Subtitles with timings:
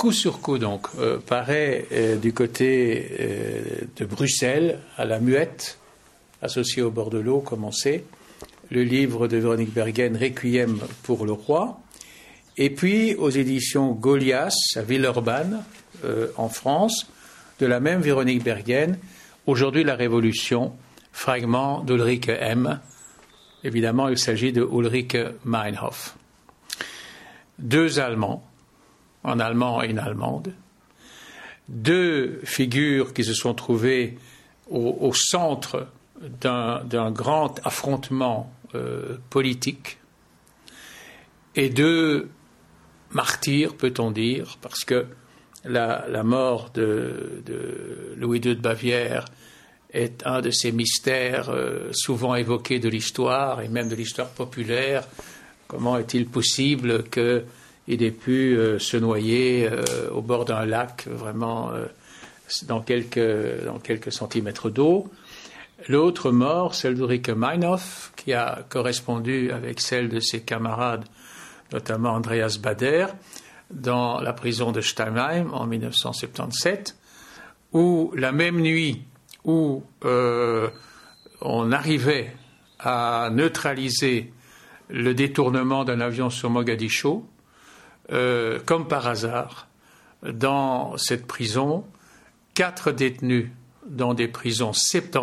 [0.00, 3.62] coup sur coup, donc, euh, paraît euh, du côté euh,
[3.98, 5.76] de Bruxelles, à la Muette,
[6.40, 8.04] associé au bord de l'eau, comme on sait,
[8.70, 11.80] le livre de Véronique Bergen, Requiem pour le roi,
[12.56, 15.64] et puis aux éditions Goliath, à Villeurbanne,
[16.38, 17.06] en France,
[17.58, 18.96] de la même Véronique Bergen,
[19.46, 20.72] Aujourd'hui la Révolution,
[21.12, 22.80] fragment d'Ulrike M.
[23.64, 26.16] Évidemment, il s'agit de Ulrike Meinhof.
[27.58, 28.49] Deux Allemands,
[29.24, 30.52] en allemand et en allemande,
[31.68, 34.18] deux figures qui se sont trouvées
[34.68, 35.88] au, centre
[36.40, 39.98] d'un grand affrontement euh, politique,
[41.56, 42.28] et deux
[43.10, 45.06] martyrs, peut-on dire, parce que
[45.64, 47.42] la, mort de,
[48.16, 49.24] Louis II de Bavière
[49.92, 55.06] est un de ces mystères euh, souvent évoqués de l'histoire et même de l'histoire populaire.
[55.66, 57.44] Comment est-il possible que
[57.90, 61.86] il ait pu euh, se noyer euh, au bord d'un lac, vraiment euh,
[62.66, 65.08] dans, quelques, dans quelques centimètres d'eau.
[65.88, 71.04] L'autre mort, celle d'Ulrike Meinhof, qui a correspondu avec celle de ses camarades,
[71.72, 73.06] notamment Andreas Bader,
[73.72, 76.96] dans la prison de Steinheim en 1977,
[77.72, 79.02] où la même nuit
[79.44, 79.82] où
[81.40, 82.36] on arrivait
[82.78, 84.32] à neutraliser
[84.90, 87.26] le détournement d'un avion sur Mogadiscio,
[88.12, 89.68] euh, comme par hasard,
[90.22, 91.84] dans cette prison,
[92.54, 93.48] quatre détenus
[93.86, 94.72] dans des prisons,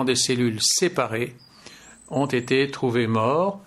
[0.06, 1.36] des cellules séparées,
[2.10, 3.62] ont été trouvés morts,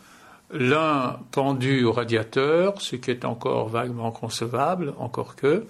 [0.53, 5.67] l'un pendu au radiateur, ce qui est encore vaguement concevable, encore que,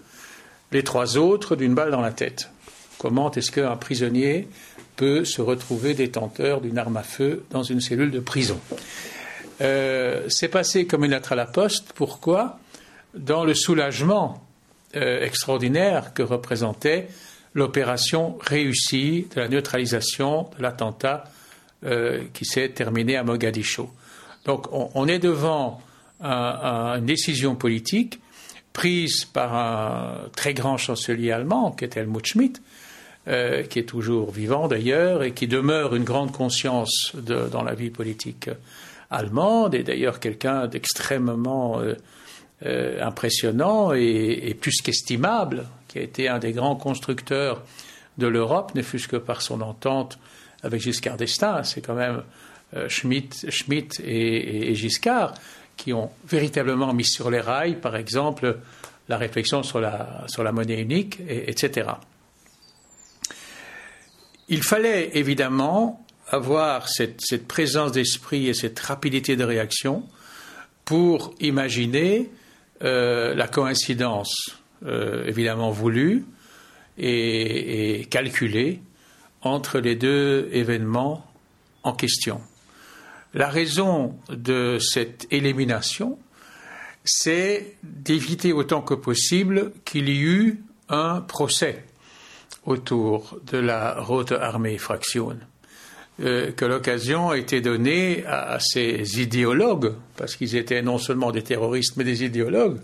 [0.73, 2.51] les trois autres d'une balle dans la tête.
[2.99, 4.49] Comment est-ce qu'un prisonnier
[4.97, 8.61] peut se retrouver détenteur d'une arme à feu dans une cellule de prison?
[9.61, 11.93] Euh, C'est passé comme une lettre à la poste.
[11.95, 12.59] Pourquoi?
[13.15, 14.45] Dans le soulagement
[14.97, 17.09] euh, extraordinaire que représentait
[17.55, 21.25] l'opération réussie de la neutralisation de l'attentat
[21.85, 23.91] euh, qui s'est terminé à Mogadiscio.
[24.47, 25.81] Donc on, est devant
[26.21, 28.21] une décision politique
[28.73, 32.61] prise par un très grand chancelier allemand qui est Helmut Schmidt,
[33.29, 37.91] euh, qui est toujours vivant d'ailleurs et qui demeure une grande conscience dans la vie
[37.91, 38.49] politique
[39.11, 41.81] allemande et d'ailleurs quelqu'un d'extrêmement
[42.67, 47.63] euh, impressionnant et, plus qu'estimable, qui a été un des grands constructeurs
[48.19, 50.19] de l'Europe, ne fût-ce que par son entente
[50.63, 51.65] avec Giscard d'Estaing.
[51.65, 52.23] C'est quand même
[52.77, 55.33] euh, Schmitt, et, Giscard
[55.79, 58.59] qui ont véritablement mis sur les rails, par exemple,
[59.09, 61.93] la réflexion sur la, sur la monnaie unique, etc.
[64.49, 70.05] Il fallait évidemment avoir cette, cette présence d'esprit et cette rapidité de réaction
[70.85, 72.29] pour imaginer
[72.83, 76.25] euh, la coïncidence euh, évidemment voulue
[76.97, 78.81] et, calculée
[79.43, 81.27] entre les deux événements
[81.83, 82.41] en question.
[83.35, 86.19] La raison de cette élimination,
[87.05, 91.85] c'est d'éviter autant que possible qu'il y eut un procès
[92.65, 95.39] autour de la Rote Armée Fraction.
[96.23, 101.43] Euh, que l'occasion a été donnée à, ces idéologues, parce qu'ils étaient non seulement des
[101.43, 102.79] terroristes, mais des idéologues,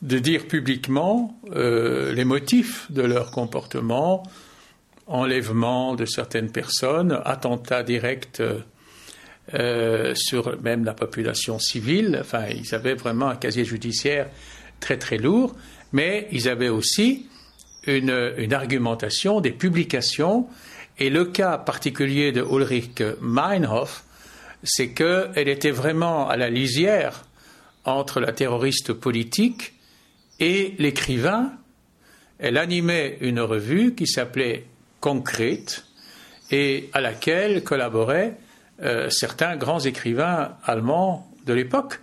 [0.00, 4.22] de dire publiquement euh, les motifs de leur comportement,
[5.06, 8.40] enlèvement de certaines personnes, attentats directs
[9.52, 12.16] euh, sur même la population civile.
[12.18, 14.26] Enfin, ils avaient vraiment un casier judiciaire
[14.80, 15.54] très très lourd,
[15.92, 17.26] mais ils avaient aussi
[17.86, 20.46] une, une argumentation, des publications
[20.98, 24.04] et le cas particulier de Ulrich Meinhof,
[24.64, 27.24] c'est qu'elle était vraiment à la lisière
[27.84, 29.74] entre la terroriste politique
[30.40, 31.52] et l'écrivain.
[32.38, 34.66] Elle animait une revue qui s'appelait
[35.00, 35.84] Concrete
[36.50, 38.36] et à laquelle collaboraient
[38.82, 42.00] euh, certains grands écrivains allemands de l'époque,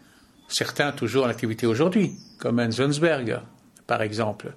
[0.47, 3.39] certains toujours en activité aujourd'hui, comme Enzensberger,
[3.87, 4.53] par exemple,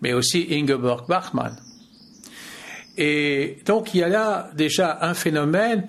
[0.00, 1.56] mais aussi Ingeborg Bachmann.
[2.96, 5.86] Et donc il y a là déjà un phénomène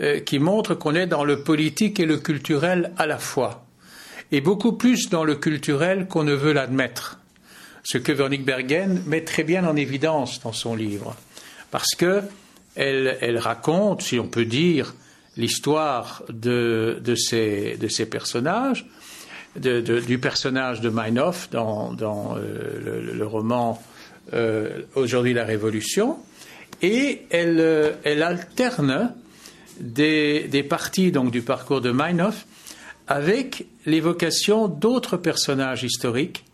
[0.00, 3.64] euh, qui montre qu'on est dans le politique et le culturel à la fois,
[4.30, 7.20] et beaucoup plus dans le culturel qu'on ne veut l'admettre,
[7.84, 11.14] ce que Véronique Bergen met très bien en évidence dans son livre,
[11.70, 12.22] parce que
[12.74, 14.94] elle, raconte, si on peut dire,
[15.36, 17.76] l'histoire de, ces,
[18.10, 18.86] personnages,
[19.56, 23.82] du personnage de Meinhof dans, euh, le, roman
[24.32, 26.18] euh, Aujourd'hui la Révolution,
[26.82, 29.14] et elle, elle alterne
[29.80, 32.46] des, parties donc, du parcours de Meinhof
[33.06, 36.44] avec l'évocation d'autres personnages historiques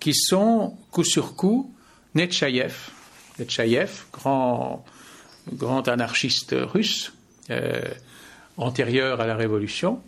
[0.00, 1.72] qui sont coup sur coup
[2.14, 2.90] Netchaïev,
[3.38, 4.84] Netchaïev, grand,
[5.52, 7.12] grand anarchiste russe,
[7.50, 7.80] euh,
[8.56, 10.00] antérieur à la Révolution,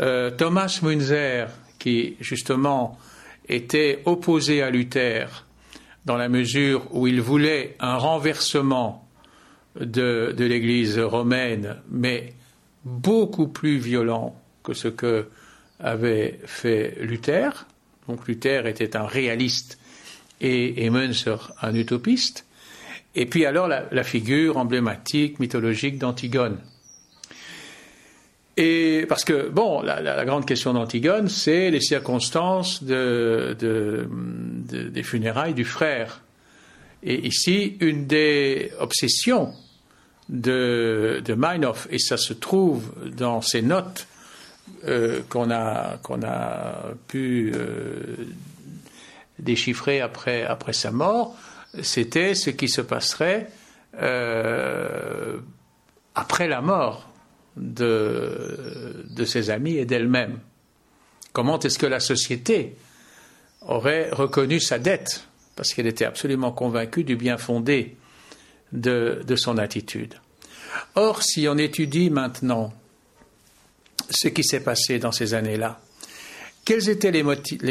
[0.00, 1.48] euh, Thomas Münzer,
[1.78, 2.98] qui justement
[3.48, 5.45] était opposé à Luther
[6.06, 9.06] dans la mesure où il voulait un renversement
[9.78, 12.32] de, l'Église romaine, mais
[12.84, 15.28] beaucoup plus violent que ce que
[15.80, 17.66] avait fait Luther.
[18.08, 19.78] Donc Luther était un réaliste
[20.40, 22.46] et, et Münzer un utopiste.
[23.16, 26.58] Et puis alors la, figure emblématique, mythologique d'Antigone.
[28.56, 35.64] Et parce que, bon, la, grande question d'Antigone, c'est les circonstances de, des funérailles du
[35.64, 36.22] frère.
[37.02, 39.52] Et ici, une des obsessions
[40.30, 41.36] de, de
[41.90, 44.08] et ça se trouve dans ses notes
[44.86, 48.26] euh, qu'on a, a pu euh,
[49.38, 51.36] déchiffrer après, après sa mort,
[51.82, 53.48] c'était ce qui se passerait
[54.00, 55.38] euh,
[56.14, 57.08] après la mort
[57.56, 60.38] de, de ses amis et d'elle-même.
[61.32, 62.76] Comment est-ce que la société
[63.62, 65.26] aurait reconnu sa dette?
[65.54, 67.96] Parce qu'elle était absolument convaincue du bien fondé
[68.72, 70.14] de, de son attitude.
[70.94, 72.72] Or, si on étudie maintenant
[74.10, 75.80] ce qui s'est passé dans ces années-là,
[76.66, 77.22] quelles étaient les,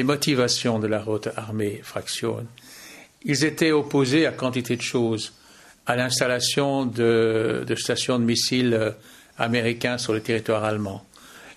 [0.03, 2.47] motivations de la Haute Armée Fraction?
[3.23, 5.33] Ils étaient opposés à quantité de choses,
[5.85, 8.91] à l'installation de, stations de missiles euh,
[9.37, 11.03] américains sur le territoire allemand.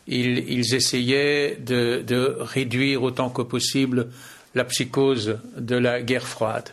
[0.07, 4.09] Ils, essayaient de, réduire autant que possible
[4.55, 6.71] la psychose de la guerre froide.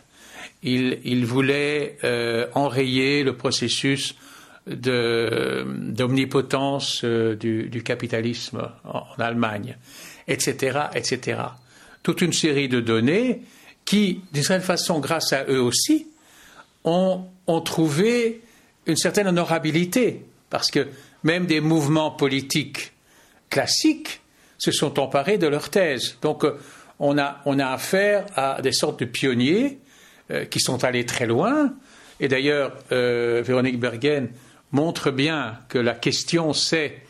[0.62, 4.14] Ils, voulaient euh, enrayer le processus
[4.66, 9.76] d'omnipotence euh, du, capitalisme en Allemagne
[10.28, 11.40] etc., etc.
[12.02, 13.42] Toute une série de données
[13.84, 16.08] qui, d'une certaine façon, grâce à eux aussi,
[16.84, 17.24] ont,
[17.64, 18.42] trouvé
[18.86, 20.88] une certaine honorabilité, parce que
[21.22, 22.92] même des mouvements politiques
[23.50, 24.20] classiques
[24.58, 26.16] se sont emparés de leur thèse.
[26.22, 26.58] Donc, euh,
[26.98, 29.80] on a, on a affaire à des sortes de pionniers
[30.30, 31.74] euh, qui sont allés très loin.
[32.20, 34.30] Et d'ailleurs, euh, Véronique Bergen
[34.72, 37.02] montre bien que la question c'est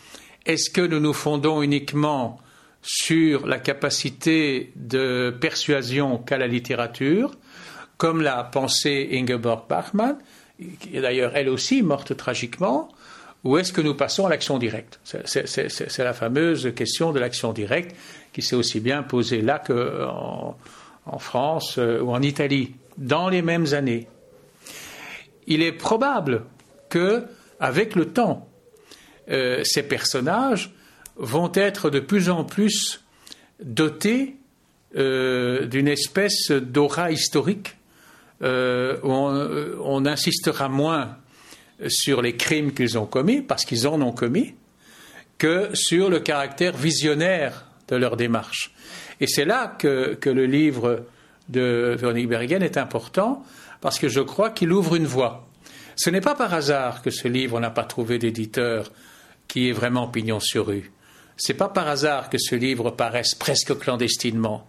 [0.45, 2.39] est-ce que nous nous fondons uniquement
[2.83, 7.33] sur la capacité de persuasion qu'a la littérature,
[7.97, 10.19] comme l'a pensé Ingeborg Bachmann,
[10.79, 12.89] qui est d'ailleurs elle aussi morte tragiquement,
[13.47, 15.01] ou est-ce que nous passons à l'action directe?
[15.05, 17.95] C'est la fameuse question de l'action directe
[18.33, 20.57] qui s'est aussi bien posée là qu'en
[21.07, 24.09] en France euh, ou en Italie, dans les mêmes années.
[25.47, 26.45] Il est probable
[26.89, 27.25] que,
[27.61, 28.49] avec le temps,
[29.31, 30.75] euh, ces personnages
[31.17, 33.05] vont être de plus en plus
[33.63, 34.37] dotés
[34.97, 37.77] euh, d'une espèce d'aura historique
[38.43, 38.45] où
[39.09, 41.17] on, insistera moins
[41.89, 44.55] sur les crimes qu'ils ont commis, parce qu'ils en ont commis,
[45.39, 48.73] que sur le caractère visionnaire de leur démarche.
[49.21, 51.05] Et c'est là que, que, le livre
[51.49, 53.45] de Véronique Bergen est important,
[53.81, 55.49] parce que je crois qu'il ouvre une voie.
[55.97, 58.91] Ce n'est pas par hasard que ce livre n'a pas trouvé d'éditeur
[59.49, 60.91] qui est vraiment pignon sur rue.
[61.37, 64.67] C'est pas par hasard que ce livre paraisse presque clandestinement,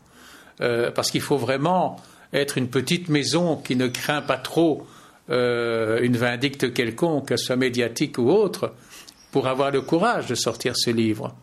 [0.61, 1.97] euh, parce qu'il faut vraiment
[2.33, 4.85] être une petite maison qui ne craint pas trop
[5.29, 8.73] euh, une vindicte quelconque, soit médiatique ou autre,
[9.31, 11.35] pour avoir le courage de sortir ce livre.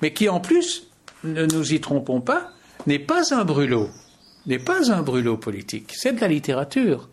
[0.00, 0.88] Mais qui en plus,
[1.24, 2.50] ne nous y trompons pas,
[2.86, 3.88] n'est pas un brûlot,
[4.46, 7.08] n'est pas un brûlot politique, c'est de la littérature.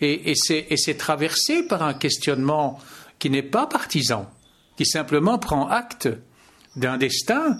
[0.00, 2.80] Et, et c'est traversé par un questionnement
[3.20, 4.28] qui n'est pas partisan,
[4.76, 6.08] qui simplement prend acte
[6.74, 7.58] d'un destin.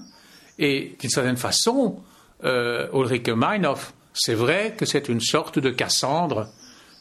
[0.59, 2.01] Et d'une certaine façon,
[2.43, 6.49] euh, Ulrike Meinhof, c'est vrai que c'est une sorte de Cassandre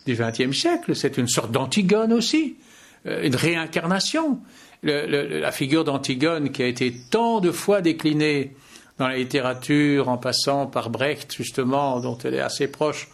[0.06, 2.58] du XXe siècle, c'est une sorte d'Antigone aussi,
[3.06, 4.40] euh, une réincarnation.
[4.84, 8.56] la figure d'Antigone qui a été tant de fois déclinée
[8.98, 13.10] dans la littérature, en passant par Brecht, justement, dont elle est assez proche,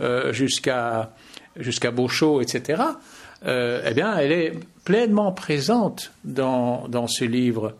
[0.00, 1.12] euh, jusqu'à
[1.56, 2.82] jusqu'à Beauchot, etc.,
[3.44, 4.52] eh bien, elle est
[4.84, 7.74] pleinement présente dans, dans ce livre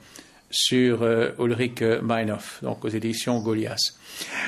[0.51, 3.79] sur euh, Ulrich Meinhof, donc aux éditions Goliath.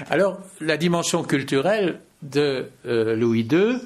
[0.09, 3.79] Alors, la dimension culturelle de euh, Louis II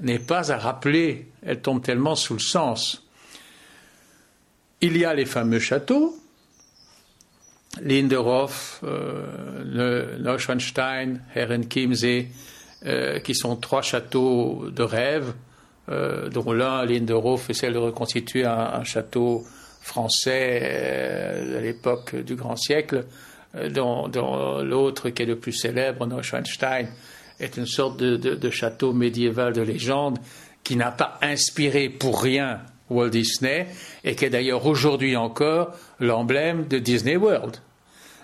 [0.00, 3.04] n'est pas à rappeler, elle tombe tellement sous le sens.
[4.80, 6.16] Il y a les fameux châteaux,
[7.82, 12.28] Linderhof, euh, Neuschwanstein, Herrenchiemsee,
[12.86, 15.34] euh, qui sont trois châteaux de rêve,
[15.88, 19.46] dont l'un, Linderhof, essaie de reconstituer un château
[19.88, 23.06] français euh, à l'époque du grand siècle,
[23.70, 24.08] dont,
[24.62, 26.86] l'autre qui est le plus célèbre, Neuschwanstein,
[27.40, 30.18] est une sorte de, château médiéval de légende
[30.64, 33.68] qui n'a pas inspiré pour rien Walt Disney
[34.04, 37.56] et qui est d'ailleurs aujourd'hui encore l'emblème de Disney World.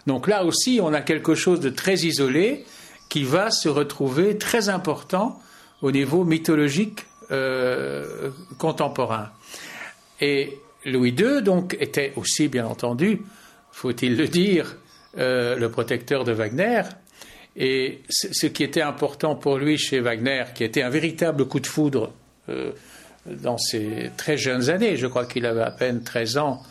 [0.07, 2.65] Donc là aussi, on a quelque chose de très isolé
[3.09, 5.41] qui va se retrouver très important
[5.83, 9.31] au niveau mythologique euh, contemporain.
[10.21, 13.23] Et Louis II, donc, était aussi, bien entendu,
[13.73, 14.77] faut-il le dire,
[15.19, 16.83] euh, le protecteur de Wagner.
[17.57, 21.67] Et ce qui était important pour lui chez Wagner, qui était un véritable coup de
[21.67, 22.13] foudre
[22.49, 22.73] euh,
[23.27, 26.63] dans ses très jeunes années, je crois qu'il avait à peine 13 ans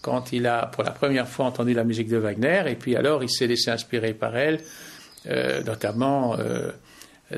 [0.00, 3.24] quand il a pour la première fois entendu la musique de Wagner, et puis alors
[3.24, 4.60] il s'est laissé inspirer par elle,
[5.26, 6.36] euh, notamment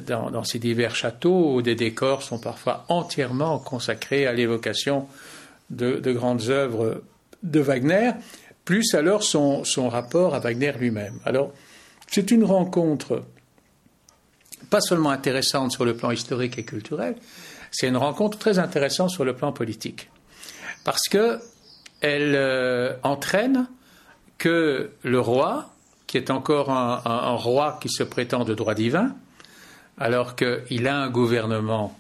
[0.07, 5.09] dans, ces divers châteaux où des décors sont parfois entièrement consacrés à l'évocation
[5.71, 7.03] de, de, grandes œuvres
[7.43, 8.13] de Wagner
[8.71, 11.19] plus alors son, rapport à Wagner lui-même.
[11.25, 11.53] Alors,
[12.11, 13.23] c'est une rencontre
[14.69, 17.17] pas seulement intéressante sur le plan historique et culturel,
[17.71, 20.11] c'est une rencontre très intéressante sur le plan politique.
[20.85, 21.41] Parce qu'elle
[22.03, 23.67] euh, entraîne
[24.39, 25.71] que le roi,
[26.07, 29.15] qui est encore un, roi qui se prétend de droit divin,
[29.99, 31.97] alors qu'il a un gouvernement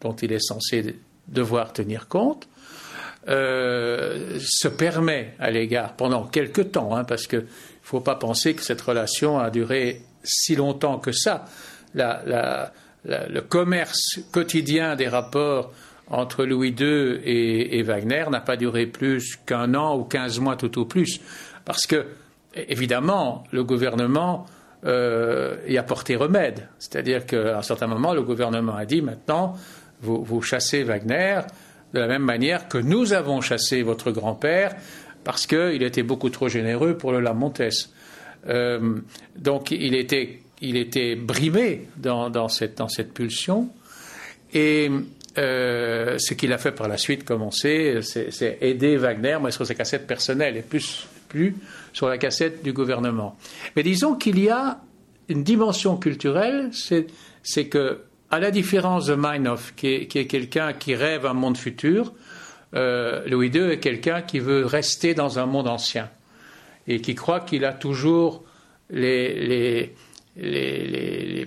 [0.00, 0.96] dont il est censé
[1.28, 2.48] devoir tenir compte,
[3.28, 7.44] euh, se permet à l'égard, pendant quelque temps, hein, parce qu'il ne
[7.92, 11.44] faut pas penser que cette relation a duré si longtemps que ça,
[11.94, 15.74] le commerce quotidien des rapports
[16.08, 20.80] entre Louis II et, Wagner n'a pas duré plus qu'un an ou quinze mois tout
[20.80, 21.20] au plus,
[21.66, 22.06] parce que,
[22.54, 24.46] évidemment, le gouvernement
[24.86, 26.68] euh, y a porté remède.
[26.78, 29.54] C'est-à-dire qu'à un certain moment, le gouvernement a dit maintenant,
[30.00, 31.40] vous chassez Wagner,
[31.92, 34.74] de la même manière que nous avons chassé votre grand-père
[35.24, 37.90] parce qu'il était beaucoup trop généreux pour le Lamontès.
[38.48, 38.96] Euh,
[39.36, 43.68] donc il était, il était brimé dans, cette, pulsion.
[44.52, 44.90] Et
[45.38, 49.50] euh, ce qu'il a fait par la suite, comme on sait, c'est aider Wagner, mais
[49.50, 51.54] sur ses cassettes personnelles et plus, plus
[51.92, 53.36] sur la cassette du gouvernement.
[53.76, 54.80] Mais disons qu'il y a
[55.28, 58.00] une dimension culturelle, c'est que
[58.30, 62.14] à la différence de Meinhof, qui est, quelqu'un qui rêve un monde futur,
[62.74, 66.08] euh, Louis II est quelqu'un qui veut rester dans un monde ancien
[66.86, 68.44] et qui croit qu'il a toujours
[68.90, 69.94] les,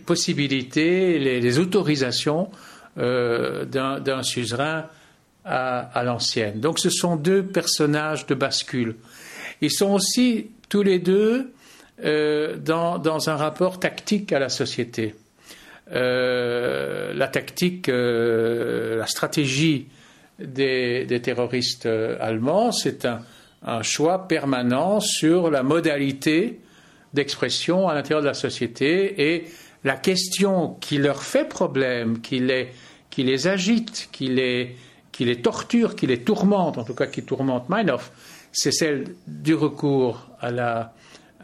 [0.05, 2.50] possibilités, les, autorisations
[2.98, 4.86] euh, d'un suzerain
[5.44, 6.60] à, l'ancienne.
[6.60, 8.96] Donc ce sont deux personnages de bascule.
[9.62, 11.51] Ils sont aussi tous les deux
[12.03, 15.15] euh, dans, un rapport tactique à la société.
[15.91, 19.88] La tactique, la stratégie
[20.39, 23.22] des, terroristes euh, allemands, c'est un,
[23.82, 26.60] choix permanent sur la modalité
[27.13, 29.46] d'expression à l'intérieur de la société et
[29.84, 32.70] la question qui leur fait problème, qui les,
[33.10, 34.75] qui les agite, qui les,
[35.12, 38.12] qui les torture, qui les tourmente, en tout cas qui tourmente Meinhof,
[38.51, 40.94] c'est celle du recours à la,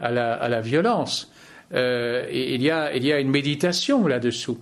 [0.00, 1.32] à la, à la violence.
[1.74, 4.58] Euh, il, y a, il y a une méditation là-dessous.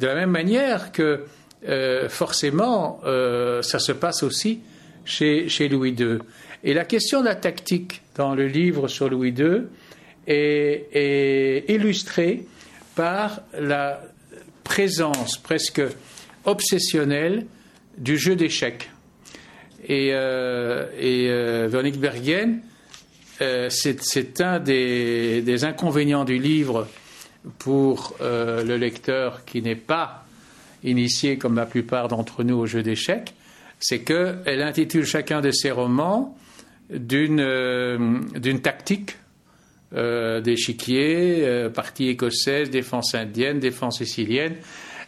[0.00, 1.24] De la même manière que
[1.66, 4.60] euh, forcément, euh, ça se passe aussi
[5.04, 6.18] chez, Louis II.
[6.62, 9.62] Et la question de la tactique dans le livre sur Louis II
[10.26, 12.44] est, illustrée
[12.94, 14.02] par la
[14.64, 15.82] présence presque
[16.44, 17.46] obsessionnelle
[17.96, 18.90] du jeu d'échecs.
[19.86, 22.60] Et, euh, euh, Véronique Bergen
[23.68, 26.88] c'est un des, inconvénients du livre
[27.60, 30.26] pour le lecteur qui n'est pas
[30.84, 33.34] initié, comme la plupart d'entre nous, au jeu d'échecs,
[33.78, 36.36] c'est qu'elle intitule chacun de ses romans
[36.90, 37.98] d'une euh,
[38.62, 39.16] tactique
[39.90, 44.56] d'échiquier, partie écossaise, défense indienne, défense sicilienne.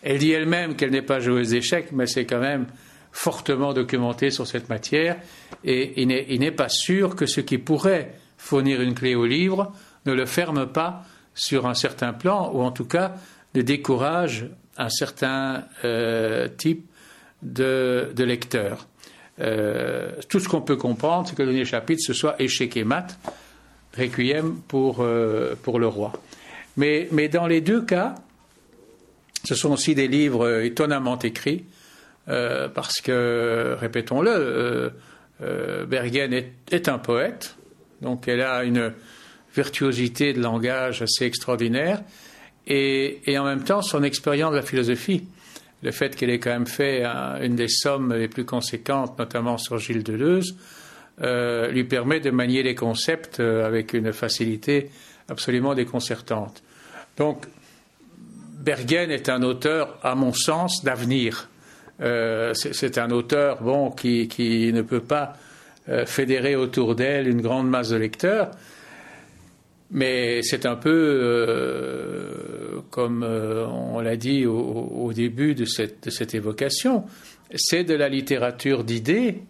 [0.02, 2.66] Elle dit elle-même qu'elle n'est pas joueuse d'échecs, mais c'est quand même
[3.12, 5.16] fortement documenté sur cette matière,
[5.64, 6.08] et il
[6.40, 9.72] n'est pas sûr que ce qui pourrait fournir une clé au livre
[10.06, 13.14] ne le ferme pas sur un certain plan, ou en tout cas
[13.54, 14.46] ne décourage
[14.76, 16.86] un certain euh, type
[17.42, 18.86] de, de lecteur.
[19.40, 22.84] Euh, tout ce qu'on peut comprendre, c'est que le dernier chapitre, ce soit échec et
[22.84, 23.18] mat,
[23.96, 26.12] requiem pour, euh, pour le roi.
[26.76, 28.14] Mais, mais dans les deux cas,
[29.44, 31.64] ce sont aussi des livres étonnamment écrits,
[32.26, 34.92] parce que, répétons-le,
[35.88, 37.56] Bergen est, est, un poète,
[38.02, 38.92] donc elle a une
[39.54, 42.02] virtuosité de langage assez extraordinaire
[42.66, 45.24] et, en même temps son expérience de la philosophie.
[45.82, 47.04] Le fait qu'elle ait quand même fait
[47.40, 50.54] une des sommes les plus conséquentes, notamment sur Gilles Deleuze,
[51.18, 54.90] lui permet de manier les concepts avec une facilité
[55.30, 56.62] absolument déconcertante.
[57.16, 57.46] Donc,
[58.58, 61.48] Bergen est un auteur, à mon sens, d'avenir.
[61.98, 65.34] c'est un auteur bon, qui ne peut pas
[66.04, 68.50] fédérer autour d'elle une grande masse de lecteurs,
[69.90, 77.04] mais c'est un peu euh, comme euh, on l'a dit au, début de cette, évocation,
[77.54, 79.42] c'est de la littérature d'idées,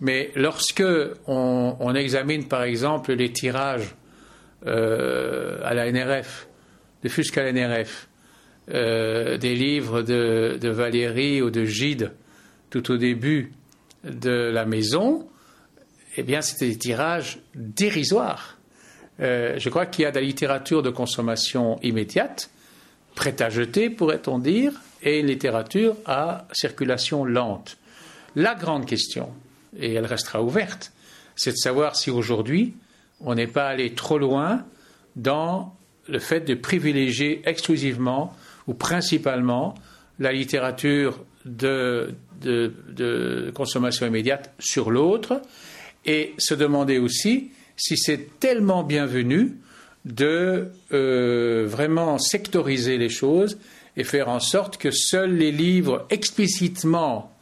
[0.00, 0.84] mais lorsque
[1.26, 3.94] on, examine par exemple les tirages
[4.66, 6.48] euh, à la NRF,
[7.02, 8.08] de Fusque à la NRF,
[8.68, 12.12] des livres de, de, Valérie ou de Gide
[12.68, 13.52] tout au début
[14.04, 15.26] de la maison,
[16.16, 18.59] eh bien c'était des tirages dérisoires.
[19.20, 22.50] Euh, je crois qu'il y a de la littérature de consommation immédiate,
[23.14, 24.72] prête à jeter, pourrait-on dire,
[25.02, 27.76] et une littérature à circulation lente.
[28.36, 29.30] La grande question,
[29.78, 30.92] et elle restera ouverte,
[31.36, 32.74] c'est de savoir si aujourd'hui
[33.20, 34.64] on n'est pas allé trop loin
[35.16, 35.74] dans
[36.08, 38.34] le fait de privilégier exclusivement
[38.66, 39.74] ou principalement
[40.18, 45.40] la littérature de, de consommation immédiate sur l'autre,
[46.06, 49.56] et se demander aussi si c'est tellement bienvenu
[50.04, 53.58] de euh, vraiment sectoriser les choses
[53.96, 57.34] et faire en sorte que seuls les livres explicitement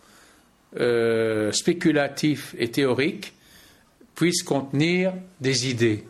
[0.79, 3.33] euh, spéculatifs et théoriques
[4.15, 6.05] puissent contenir des idées.